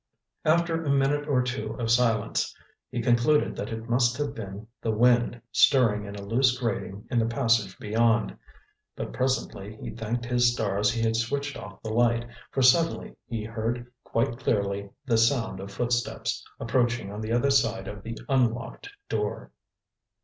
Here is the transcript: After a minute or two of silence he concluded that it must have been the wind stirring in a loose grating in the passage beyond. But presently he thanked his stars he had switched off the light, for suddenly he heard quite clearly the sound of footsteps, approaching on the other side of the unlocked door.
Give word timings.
After 0.45 0.83
a 0.83 0.89
minute 0.89 1.27
or 1.27 1.43
two 1.43 1.75
of 1.75 1.91
silence 1.91 2.55
he 2.89 3.03
concluded 3.03 3.55
that 3.55 3.69
it 3.71 3.87
must 3.87 4.17
have 4.17 4.33
been 4.33 4.65
the 4.81 4.89
wind 4.89 5.39
stirring 5.51 6.05
in 6.05 6.15
a 6.15 6.23
loose 6.23 6.57
grating 6.57 7.05
in 7.11 7.19
the 7.19 7.27
passage 7.27 7.77
beyond. 7.77 8.35
But 8.95 9.13
presently 9.13 9.75
he 9.75 9.91
thanked 9.91 10.25
his 10.25 10.53
stars 10.53 10.91
he 10.91 11.03
had 11.03 11.17
switched 11.17 11.55
off 11.55 11.83
the 11.83 11.93
light, 11.93 12.25
for 12.49 12.63
suddenly 12.63 13.15
he 13.27 13.43
heard 13.43 13.91
quite 14.03 14.39
clearly 14.39 14.89
the 15.05 15.19
sound 15.19 15.59
of 15.59 15.69
footsteps, 15.71 16.43
approaching 16.59 17.11
on 17.11 17.21
the 17.21 17.31
other 17.31 17.51
side 17.51 17.87
of 17.87 18.01
the 18.01 18.17
unlocked 18.27 18.89
door. 19.07 19.51